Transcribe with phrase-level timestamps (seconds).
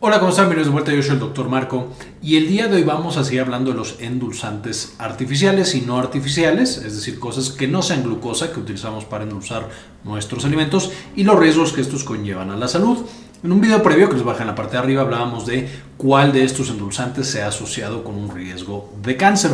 [0.00, 0.44] Hola, ¿cómo están?
[0.44, 1.88] Bienvenidos de vuelta, yo soy el doctor Marco
[2.22, 5.98] y el día de hoy vamos a seguir hablando de los endulzantes artificiales y no
[5.98, 9.68] artificiales, es decir, cosas que no sean glucosa que utilizamos para endulzar
[10.04, 12.98] nuestros alimentos y los riesgos que estos conllevan a la salud.
[13.42, 16.32] En un video previo que les baja en la parte de arriba hablábamos de cuál
[16.32, 19.50] de estos endulzantes se ha asociado con un riesgo de cáncer.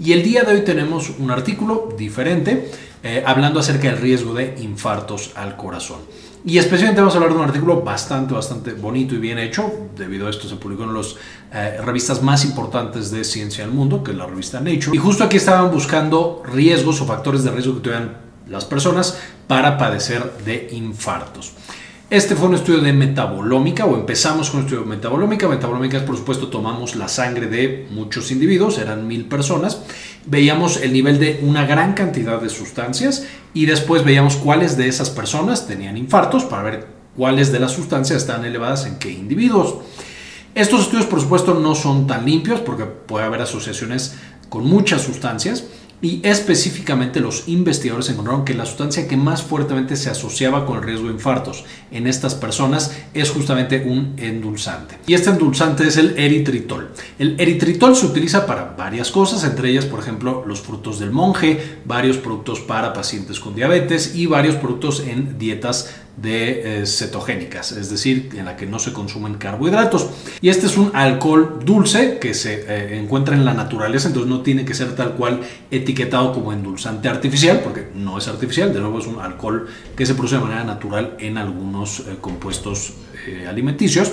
[0.00, 2.70] Y el día de hoy tenemos un artículo diferente
[3.02, 5.98] eh, hablando acerca del riesgo de infartos al corazón.
[6.42, 9.90] Y especialmente vamos a hablar de un artículo bastante, bastante bonito y bien hecho.
[9.94, 11.16] Debido a esto se publicó en las
[11.52, 14.96] eh, revistas más importantes de ciencia del mundo, que es la revista Nature.
[14.96, 18.16] Y justo aquí estaban buscando riesgos o factores de riesgo que tuvieran
[18.48, 21.52] las personas para padecer de infartos.
[22.10, 25.46] Este fue un estudio de metabolómica o empezamos con un estudio de metabolómica.
[25.46, 29.82] Metabolómica es, por supuesto, tomamos la sangre de muchos individuos, eran mil personas,
[30.26, 35.08] veíamos el nivel de una gran cantidad de sustancias y después veíamos cuáles de esas
[35.08, 39.76] personas tenían infartos para ver cuáles de las sustancias están elevadas en qué individuos.
[40.56, 44.16] Estos estudios, por supuesto, no son tan limpios porque puede haber asociaciones
[44.48, 45.62] con muchas sustancias
[46.02, 50.84] y específicamente los investigadores encontraron que la sustancia que más fuertemente se asociaba con el
[50.84, 54.98] riesgo de infartos en estas personas es justamente un endulzante.
[55.06, 56.90] Y este endulzante es el eritritol.
[57.18, 61.78] El eritritol se utiliza para varias cosas, entre ellas, por ejemplo, los frutos del monje,
[61.84, 67.90] varios productos para pacientes con diabetes y varios productos en dietas de eh, cetogénicas, es
[67.90, 70.08] decir, en la que no se consumen carbohidratos.
[70.40, 74.42] Y este es un alcohol dulce que se eh, encuentra en la naturaleza, entonces no
[74.42, 78.98] tiene que ser tal cual etiquetado como endulzante artificial, porque no es artificial, de nuevo
[78.98, 82.94] es un alcohol que se produce de manera natural en algunos eh, compuestos
[83.46, 84.12] alimenticios.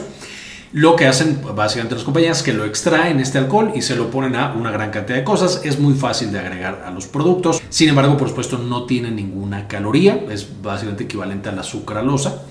[0.73, 4.12] Lo que hacen básicamente las compañías es que lo extraen este alcohol y se lo
[4.12, 5.62] ponen a una gran cantidad de cosas.
[5.64, 7.62] Es muy fácil de agregar a los productos.
[7.70, 10.26] Sin embargo, por supuesto, no tiene ninguna caloría.
[10.30, 12.44] Es básicamente equivalente a la sucralosa.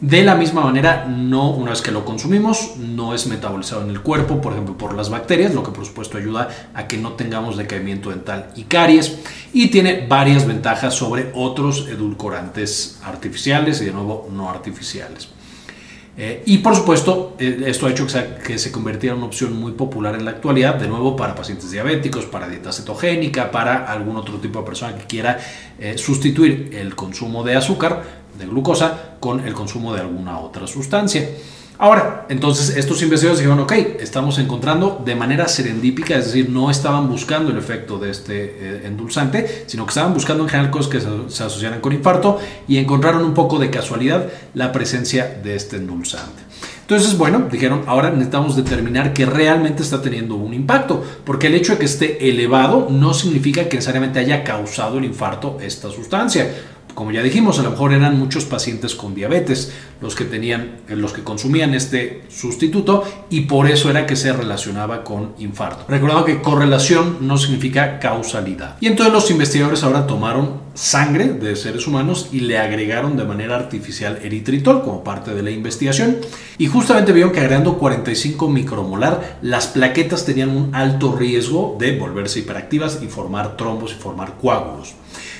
[0.00, 4.02] De la misma manera, no, una vez que lo consumimos, no es metabolizado en el
[4.02, 7.56] cuerpo, por ejemplo, por las bacterias, lo que por supuesto ayuda a que no tengamos
[7.56, 9.20] decaimiento dental y caries.
[9.54, 15.28] Y tiene varias ventajas sobre otros edulcorantes artificiales y de nuevo no artificiales.
[16.16, 19.72] Eh, y por supuesto, eh, esto ha hecho que se, convirtiera en una opción muy
[19.72, 24.38] popular en la actualidad, de nuevo para pacientes diabéticos, para dieta cetogénica, para algún otro
[24.38, 25.40] tipo de persona que quiera
[25.78, 28.02] eh, sustituir el consumo de azúcar,
[28.38, 31.28] de glucosa, con el consumo de alguna otra sustancia.
[31.76, 37.08] Ahora, entonces estos investigadores dijeron, ok, estamos encontrando de manera serendípica, es decir, no estaban
[37.08, 41.00] buscando el efecto de este eh, endulzante, sino que estaban buscando en general cosas que
[41.00, 45.76] se, se, asociaran con infarto y encontraron un poco de casualidad la presencia de este
[45.76, 46.44] endulzante.
[46.82, 51.72] Entonces, bueno, dijeron, ahora necesitamos determinar que realmente está teniendo un impacto, porque el hecho
[51.72, 56.46] de que esté elevado no significa que necesariamente haya causado el infarto esta sustancia
[56.94, 60.96] como ya dijimos, a lo mejor eran muchos pacientes con diabetes los que tenían, eh,
[60.96, 65.84] los que consumían este sustituto y por eso era que se relacionaba con infarto.
[65.88, 68.76] Recordado que correlación no significa causalidad.
[68.80, 73.56] Y entonces los investigadores ahora tomaron sangre de seres humanos y le agregaron de manera
[73.56, 76.18] artificial eritritol como parte de la investigación
[76.58, 82.40] y justamente vieron que agregando 45 micromolar las plaquetas tenían un alto riesgo de volverse
[82.40, 84.94] hiperactivas y formar trombos y formar coágulos.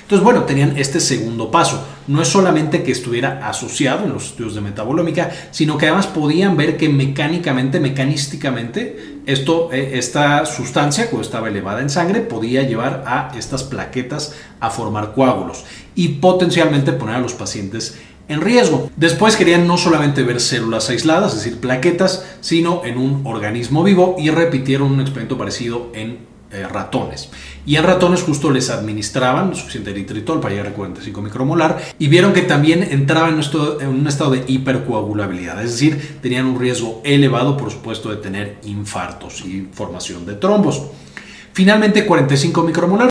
[0.05, 1.83] Entonces, bueno, tenían este segundo paso.
[2.05, 6.55] No es solamente que estuviera asociado en los estudios de metabolómica, sino que además podían
[6.55, 13.03] ver que mecánicamente, mecanísticamente, esto, eh, esta sustancia, cuando estaba elevada en sangre, podía llevar
[13.07, 18.91] a estas plaquetas a formar coágulos y potencialmente poner a los pacientes en riesgo.
[18.97, 24.17] Después querían no solamente ver células aisladas, es decir, plaquetas, sino en un organismo vivo
[24.19, 27.29] y repitieron un experimento parecido en eh, ratones.
[27.65, 32.33] Y en ratones justo les administraban suficiente eritritol para llegar a 45 micromolar y vieron
[32.33, 37.57] que también entraban en, en un estado de hipercoagulabilidad, es decir, tenían un riesgo elevado,
[37.57, 40.83] por supuesto, de tener infartos y formación de trombos.
[41.55, 43.03] Finalmente, 45 micromolar